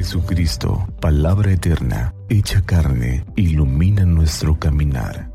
Jesucristo, 0.00 0.88
palabra 0.98 1.52
eterna, 1.52 2.14
hecha 2.30 2.62
carne, 2.62 3.22
ilumina 3.36 4.06
nuestro 4.06 4.58
caminar. 4.58 5.30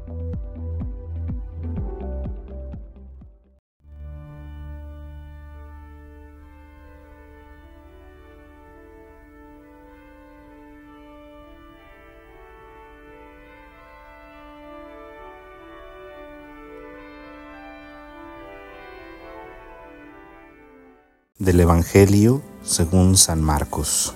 Del 21.38 21.60
Evangelio 21.60 22.42
según 22.64 23.16
San 23.16 23.44
Marcos. 23.44 24.16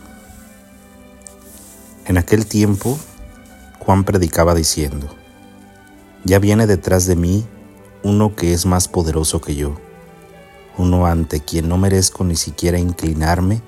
En 2.09 2.17
aquel 2.17 2.47
tiempo, 2.47 2.97
Juan 3.77 4.03
predicaba 4.03 4.55
diciendo, 4.55 5.07
Ya 6.23 6.39
viene 6.39 6.65
detrás 6.65 7.05
de 7.05 7.15
mí 7.15 7.45
uno 8.01 8.35
que 8.35 8.51
es 8.51 8.65
más 8.65 8.87
poderoso 8.87 9.41
que 9.41 9.53
yo, 9.53 9.75
uno 10.75 11.05
ante 11.05 11.39
quien 11.39 11.69
no 11.69 11.77
merezco 11.77 12.23
ni 12.23 12.35
siquiera 12.35 12.79
inclinarme 12.79 13.61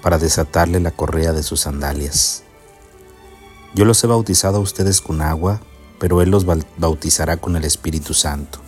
para 0.00 0.18
desatarle 0.18 0.78
la 0.78 0.92
correa 0.92 1.32
de 1.32 1.42
sus 1.42 1.62
sandalias. 1.62 2.44
Yo 3.74 3.84
los 3.84 4.04
he 4.04 4.06
bautizado 4.06 4.58
a 4.58 4.60
ustedes 4.60 5.00
con 5.00 5.20
agua, 5.20 5.60
pero 5.98 6.22
Él 6.22 6.30
los 6.30 6.46
bautizará 6.76 7.38
con 7.38 7.56
el 7.56 7.64
Espíritu 7.64 8.14
Santo. 8.14 8.60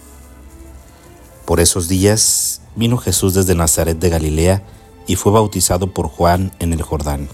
Por 1.44 1.60
esos 1.60 1.86
días 1.86 2.62
vino 2.74 2.96
Jesús 2.98 3.34
desde 3.34 3.54
Nazaret 3.54 3.96
de 3.96 4.10
Galilea 4.10 4.64
y 5.06 5.14
fue 5.14 5.30
bautizado 5.30 5.94
por 5.94 6.08
Juan 6.08 6.50
en 6.58 6.72
el 6.72 6.82
Jordán. 6.82 7.28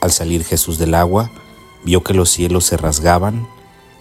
Al 0.00 0.12
salir 0.12 0.44
Jesús 0.44 0.78
del 0.78 0.94
agua, 0.94 1.30
vio 1.84 2.02
que 2.02 2.14
los 2.14 2.30
cielos 2.30 2.64
se 2.64 2.76
rasgaban 2.76 3.46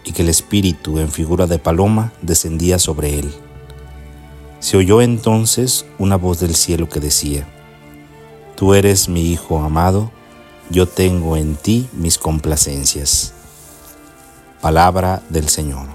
y 0.03 0.13
que 0.13 0.21
el 0.21 0.29
Espíritu 0.29 0.99
en 0.99 1.11
figura 1.11 1.45
de 1.45 1.59
paloma 1.59 2.13
descendía 2.21 2.79
sobre 2.79 3.19
él. 3.19 3.33
Se 4.59 4.77
oyó 4.77 5.01
entonces 5.01 5.85
una 5.97 6.15
voz 6.15 6.39
del 6.39 6.55
cielo 6.55 6.89
que 6.89 6.99
decía, 6.99 7.47
Tú 8.55 8.73
eres 8.73 9.07
mi 9.07 9.31
Hijo 9.31 9.59
amado, 9.59 10.11
yo 10.69 10.87
tengo 10.87 11.37
en 11.37 11.55
ti 11.55 11.87
mis 11.93 12.17
complacencias. 12.17 13.33
Palabra 14.61 15.23
del 15.29 15.47
Señor. 15.47 15.87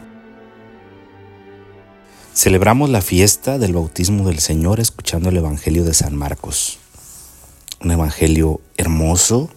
Celebramos 2.32 2.90
la 2.90 3.02
fiesta 3.02 3.58
del 3.58 3.74
bautismo 3.74 4.26
del 4.26 4.40
Señor 4.40 4.80
escuchando 4.80 5.28
el 5.28 5.36
Evangelio 5.36 5.84
de 5.84 5.94
San 5.94 6.16
Marcos. 6.16 6.78
Un 7.80 7.92
Evangelio 7.92 8.60
hermoso, 8.76 9.50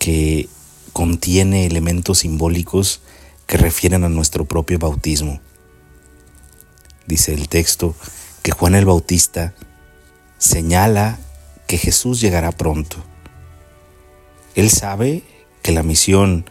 que 0.00 0.48
contiene 0.94 1.66
elementos 1.66 2.20
simbólicos 2.20 3.02
que 3.46 3.58
refieren 3.58 4.02
a 4.02 4.08
nuestro 4.08 4.46
propio 4.46 4.78
bautismo. 4.78 5.40
Dice 7.06 7.34
el 7.34 7.48
texto 7.48 7.94
que 8.42 8.50
Juan 8.50 8.74
el 8.74 8.86
Bautista 8.86 9.54
señala 10.38 11.20
que 11.66 11.76
Jesús 11.76 12.20
llegará 12.20 12.50
pronto. 12.50 12.96
Él 14.54 14.70
sabe 14.70 15.22
que 15.62 15.70
la 15.70 15.82
misión 15.82 16.48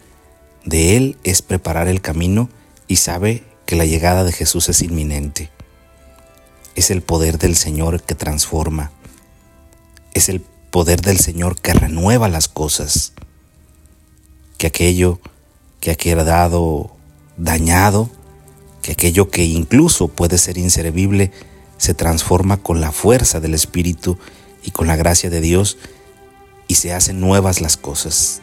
de 0.64 0.96
Él 0.96 1.18
es 1.24 1.42
preparar 1.42 1.88
el 1.88 2.02
camino 2.02 2.50
y 2.88 2.98
sabe 2.98 3.44
que 3.66 3.76
la 3.76 3.86
llegada 3.86 4.24
de 4.24 4.32
Jesús 4.32 4.70
es 4.70 4.84
inminente. 4.84 5.50
Es 6.76 6.92
el 6.92 7.02
poder 7.02 7.40
del 7.40 7.56
Señor 7.56 8.04
que 8.04 8.14
transforma. 8.14 8.92
Es 10.14 10.30
el 10.30 10.40
poder 10.40 11.02
del 11.02 11.18
Señor 11.20 11.60
que 11.60 11.74
renueva 11.74 12.30
las 12.30 12.48
cosas 12.48 13.14
que 14.60 14.68
aquello 14.68 15.20
que 15.80 15.90
ha 15.90 15.96
quedado 15.96 16.92
dañado, 17.38 18.10
que 18.82 18.92
aquello 18.92 19.32
que 19.32 19.46
incluso 19.46 20.10
puede 20.10 20.38
ser 20.38 20.58
inservible, 20.58 21.32
se 21.78 21.94
transforma 21.94 22.58
con 22.58 22.82
la 22.82 22.92
fuerza 22.92 23.40
del 23.40 23.54
Espíritu 23.54 24.20
y 24.62 24.72
con 24.72 24.86
la 24.86 24.98
gracia 24.98 25.30
de 25.30 25.40
Dios 25.40 25.78
y 26.68 26.76
se 26.76 26.94
hacen 26.94 27.22
nuevas 27.22 27.62
las 27.62 27.78
cosas. 27.78 28.42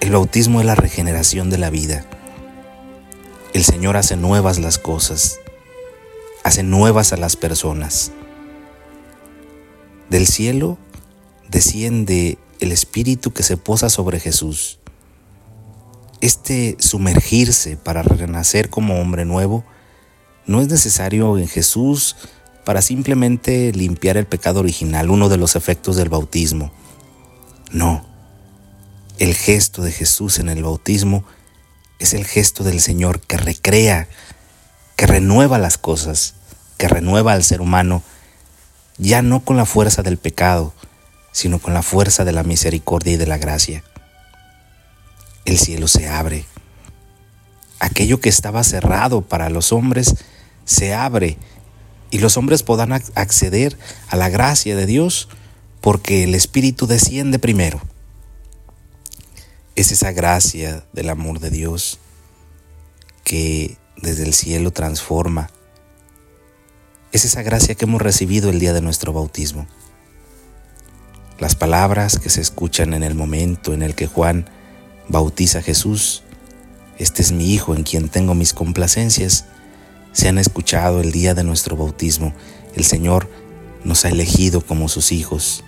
El 0.00 0.12
bautismo 0.12 0.60
es 0.60 0.66
la 0.66 0.74
regeneración 0.74 1.48
de 1.48 1.56
la 1.56 1.70
vida. 1.70 2.04
El 3.54 3.64
Señor 3.64 3.96
hace 3.96 4.16
nuevas 4.18 4.58
las 4.58 4.76
cosas, 4.76 5.40
hace 6.44 6.62
nuevas 6.62 7.14
a 7.14 7.16
las 7.16 7.36
personas. 7.36 8.12
Del 10.10 10.26
cielo 10.26 10.76
desciende 11.48 12.36
el 12.60 12.72
Espíritu 12.72 13.32
que 13.32 13.42
se 13.42 13.56
posa 13.56 13.88
sobre 13.88 14.20
Jesús 14.20 14.80
este 16.22 16.76
sumergirse 16.78 17.76
para 17.76 18.02
renacer 18.02 18.70
como 18.70 19.00
hombre 19.00 19.24
nuevo 19.24 19.64
no 20.46 20.60
es 20.60 20.68
necesario 20.68 21.36
en 21.36 21.48
Jesús 21.48 22.16
para 22.64 22.80
simplemente 22.80 23.72
limpiar 23.72 24.16
el 24.16 24.26
pecado 24.26 24.60
original, 24.60 25.10
uno 25.10 25.28
de 25.28 25.36
los 25.36 25.56
efectos 25.56 25.96
del 25.96 26.08
bautismo. 26.08 26.72
No, 27.72 28.06
el 29.18 29.34
gesto 29.34 29.82
de 29.82 29.90
Jesús 29.90 30.38
en 30.38 30.48
el 30.48 30.62
bautismo 30.62 31.24
es 31.98 32.14
el 32.14 32.24
gesto 32.24 32.62
del 32.62 32.80
Señor 32.80 33.20
que 33.20 33.36
recrea, 33.36 34.08
que 34.94 35.08
renueva 35.08 35.58
las 35.58 35.76
cosas, 35.76 36.34
que 36.76 36.86
renueva 36.86 37.32
al 37.32 37.42
ser 37.42 37.60
humano, 37.60 38.02
ya 38.96 39.22
no 39.22 39.44
con 39.44 39.56
la 39.56 39.66
fuerza 39.66 40.02
del 40.02 40.18
pecado, 40.18 40.72
sino 41.32 41.58
con 41.58 41.74
la 41.74 41.82
fuerza 41.82 42.24
de 42.24 42.32
la 42.32 42.44
misericordia 42.44 43.14
y 43.14 43.16
de 43.16 43.26
la 43.26 43.38
gracia 43.38 43.82
el 45.44 45.58
cielo 45.58 45.88
se 45.88 46.08
abre. 46.08 46.44
Aquello 47.80 48.20
que 48.20 48.28
estaba 48.28 48.62
cerrado 48.64 49.22
para 49.22 49.50
los 49.50 49.72
hombres 49.72 50.14
se 50.64 50.94
abre 50.94 51.36
y 52.10 52.18
los 52.18 52.36
hombres 52.36 52.62
podrán 52.62 52.92
acceder 52.92 53.76
a 54.08 54.16
la 54.16 54.28
gracia 54.28 54.76
de 54.76 54.86
Dios 54.86 55.28
porque 55.80 56.24
el 56.24 56.34
Espíritu 56.34 56.86
desciende 56.86 57.38
primero. 57.38 57.80
Es 59.74 59.90
esa 59.90 60.12
gracia 60.12 60.84
del 60.92 61.08
amor 61.08 61.40
de 61.40 61.50
Dios 61.50 61.98
que 63.24 63.78
desde 63.96 64.24
el 64.24 64.34
cielo 64.34 64.70
transforma. 64.70 65.50
Es 67.10 67.24
esa 67.24 67.42
gracia 67.42 67.74
que 67.74 67.86
hemos 67.86 68.02
recibido 68.02 68.50
el 68.50 68.60
día 68.60 68.72
de 68.72 68.80
nuestro 68.80 69.12
bautismo. 69.12 69.66
Las 71.38 71.56
palabras 71.56 72.18
que 72.18 72.30
se 72.30 72.40
escuchan 72.40 72.94
en 72.94 73.02
el 73.02 73.14
momento 73.14 73.72
en 73.74 73.82
el 73.82 73.94
que 73.94 74.06
Juan 74.06 74.48
bautiza 75.08 75.58
a 75.58 75.62
Jesús, 75.62 76.22
este 76.98 77.22
es 77.22 77.32
mi 77.32 77.52
Hijo 77.52 77.74
en 77.74 77.82
quien 77.82 78.08
tengo 78.08 78.34
mis 78.34 78.52
complacencias, 78.52 79.46
se 80.12 80.28
han 80.28 80.38
escuchado 80.38 81.00
el 81.00 81.10
día 81.10 81.34
de 81.34 81.42
nuestro 81.42 81.76
bautismo. 81.76 82.34
El 82.74 82.84
Señor 82.84 83.28
nos 83.84 84.04
ha 84.04 84.10
elegido 84.10 84.60
como 84.60 84.88
sus 84.88 85.10
hijos 85.10 85.64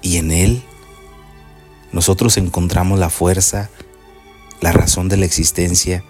y 0.00 0.16
en 0.16 0.32
Él 0.32 0.62
nosotros 1.92 2.38
encontramos 2.38 2.98
la 2.98 3.10
fuerza, 3.10 3.70
la 4.60 4.72
razón 4.72 5.08
de 5.08 5.18
la 5.18 5.26
existencia, 5.26 6.04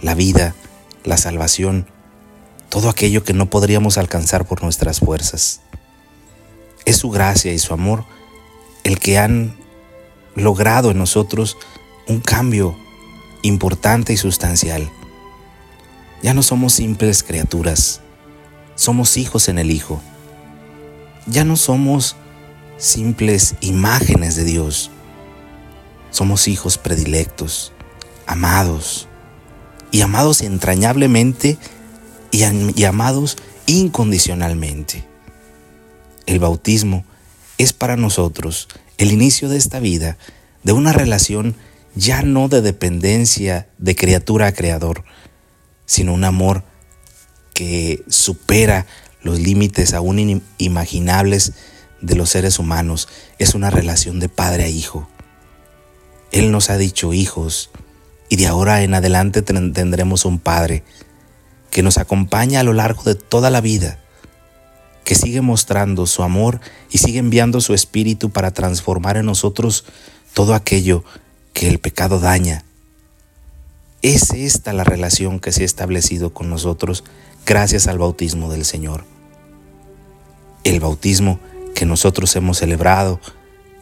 la 0.00 0.14
vida, 0.14 0.54
la 1.04 1.16
salvación, 1.16 1.86
todo 2.68 2.88
aquello 2.88 3.22
que 3.22 3.32
no 3.32 3.48
podríamos 3.48 3.98
alcanzar 3.98 4.46
por 4.46 4.62
nuestras 4.62 5.00
fuerzas. 5.00 5.60
Es 6.84 6.96
su 6.96 7.10
gracia 7.10 7.52
y 7.52 7.58
su 7.58 7.72
amor 7.72 8.04
el 8.82 8.98
que 8.98 9.18
han 9.18 9.56
logrado 10.34 10.90
en 10.90 10.98
nosotros 10.98 11.56
un 12.06 12.20
cambio 12.20 12.76
importante 13.42 14.12
y 14.12 14.16
sustancial. 14.16 14.90
Ya 16.22 16.34
no 16.34 16.42
somos 16.42 16.74
simples 16.74 17.22
criaturas, 17.22 18.00
somos 18.74 19.16
hijos 19.16 19.48
en 19.48 19.58
el 19.58 19.70
Hijo. 19.70 20.00
Ya 21.26 21.44
no 21.44 21.56
somos 21.56 22.16
simples 22.78 23.54
imágenes 23.60 24.34
de 24.34 24.44
Dios, 24.44 24.90
somos 26.10 26.48
hijos 26.48 26.78
predilectos, 26.78 27.72
amados, 28.26 29.08
y 29.92 30.00
amados 30.00 30.40
entrañablemente 30.40 31.58
y, 32.32 32.84
amados 32.84 33.36
incondicionalmente. 33.66 35.04
El 36.26 36.40
bautismo 36.40 37.04
es 37.58 37.72
para 37.72 37.96
nosotros 37.96 38.68
el 39.02 39.10
inicio 39.10 39.48
de 39.48 39.56
esta 39.56 39.80
vida 39.80 40.16
de 40.62 40.72
una 40.72 40.92
relación 40.92 41.56
ya 41.94 42.22
no 42.22 42.48
de 42.48 42.62
dependencia 42.62 43.68
de 43.78 43.96
criatura 43.96 44.46
a 44.46 44.52
creador, 44.52 45.04
sino 45.86 46.14
un 46.14 46.22
amor 46.22 46.62
que 47.52 48.04
supera 48.08 48.86
los 49.20 49.40
límites 49.40 49.92
aún 49.92 50.40
inimaginables 50.58 51.52
de 52.00 52.14
los 52.14 52.30
seres 52.30 52.60
humanos. 52.60 53.08
Es 53.38 53.54
una 53.54 53.70
relación 53.70 54.20
de 54.20 54.28
padre 54.28 54.64
a 54.64 54.68
hijo. 54.68 55.08
Él 56.30 56.52
nos 56.52 56.70
ha 56.70 56.78
dicho 56.78 57.12
hijos 57.12 57.70
y 58.28 58.36
de 58.36 58.46
ahora 58.46 58.82
en 58.82 58.94
adelante 58.94 59.42
tendremos 59.42 60.24
un 60.24 60.38
padre 60.38 60.84
que 61.70 61.82
nos 61.82 61.98
acompaña 61.98 62.60
a 62.60 62.64
lo 62.64 62.72
largo 62.72 63.02
de 63.02 63.16
toda 63.16 63.50
la 63.50 63.60
vida 63.60 64.01
que 65.04 65.14
sigue 65.14 65.40
mostrando 65.40 66.06
su 66.06 66.22
amor 66.22 66.60
y 66.90 66.98
sigue 66.98 67.18
enviando 67.18 67.60
su 67.60 67.74
espíritu 67.74 68.30
para 68.30 68.52
transformar 68.52 69.16
en 69.16 69.26
nosotros 69.26 69.84
todo 70.34 70.54
aquello 70.54 71.04
que 71.52 71.68
el 71.68 71.78
pecado 71.78 72.18
daña. 72.18 72.64
Es 74.02 74.30
esta 74.30 74.72
la 74.72 74.84
relación 74.84 75.38
que 75.38 75.52
se 75.52 75.62
ha 75.62 75.66
establecido 75.66 76.32
con 76.32 76.50
nosotros 76.50 77.04
gracias 77.46 77.86
al 77.86 77.98
bautismo 77.98 78.50
del 78.50 78.64
Señor. 78.64 79.04
El 80.64 80.80
bautismo 80.80 81.38
que 81.74 81.86
nosotros 81.86 82.34
hemos 82.36 82.58
celebrado, 82.58 83.20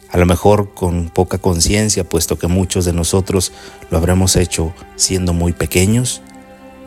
a 0.09 0.17
lo 0.17 0.25
mejor 0.25 0.73
con 0.73 1.09
poca 1.09 1.37
conciencia, 1.37 2.03
puesto 2.03 2.37
que 2.37 2.47
muchos 2.47 2.85
de 2.85 2.93
nosotros 2.93 3.51
lo 3.89 3.97
habremos 3.97 4.35
hecho 4.35 4.73
siendo 4.95 5.33
muy 5.33 5.53
pequeños, 5.53 6.21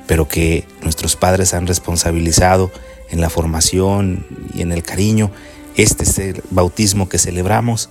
pero 0.06 0.28
que 0.28 0.66
nuestros 0.82 1.16
padres 1.16 1.54
han 1.54 1.66
responsabilizado 1.66 2.70
en 3.14 3.20
la 3.20 3.30
formación 3.30 4.26
y 4.52 4.62
en 4.62 4.72
el 4.72 4.82
cariño. 4.82 5.30
Este 5.76 6.42
bautismo 6.50 7.08
que 7.08 7.18
celebramos, 7.18 7.88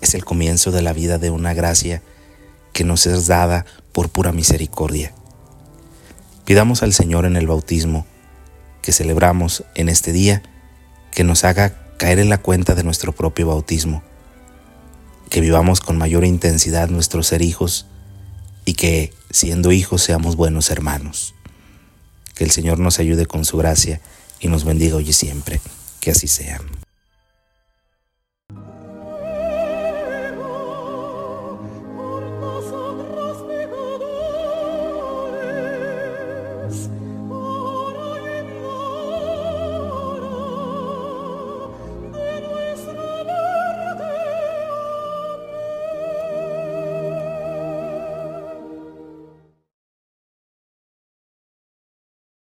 es 0.00 0.14
el 0.14 0.24
comienzo 0.24 0.72
de 0.72 0.82
la 0.82 0.92
vida 0.92 1.18
de 1.18 1.30
una 1.30 1.54
gracia 1.54 2.02
que 2.72 2.84
nos 2.84 3.06
es 3.06 3.28
dada 3.28 3.64
por 3.92 4.10
pura 4.10 4.32
misericordia. 4.32 5.14
Pidamos 6.44 6.82
al 6.82 6.92
Señor 6.92 7.26
en 7.26 7.36
el 7.36 7.46
bautismo 7.46 8.06
que 8.82 8.92
celebramos 8.92 9.64
en 9.76 9.88
este 9.88 10.12
día, 10.12 10.42
que 11.12 11.24
nos 11.24 11.44
haga 11.44 11.74
caer 11.96 12.18
en 12.18 12.28
la 12.28 12.38
cuenta 12.38 12.74
de 12.74 12.82
nuestro 12.82 13.12
propio 13.12 13.46
bautismo, 13.46 14.02
que 15.30 15.40
vivamos 15.40 15.80
con 15.80 15.96
mayor 15.96 16.24
intensidad 16.24 16.88
nuestro 16.88 17.22
ser 17.22 17.40
hijos 17.40 17.86
y 18.64 18.74
que 18.74 19.14
siendo 19.30 19.70
hijos 19.70 20.02
seamos 20.02 20.34
buenos 20.34 20.70
hermanos. 20.70 21.34
Que 22.34 22.44
el 22.44 22.50
Señor 22.50 22.80
nos 22.80 22.98
ayude 22.98 23.26
con 23.26 23.44
su 23.44 23.56
gracia 23.56 24.00
y 24.40 24.48
nos 24.48 24.64
bendiga 24.64 24.96
hoy 24.96 25.08
y 25.08 25.12
siempre. 25.12 25.60
Que 26.00 26.10
así 26.10 26.28
sea. 26.28 26.60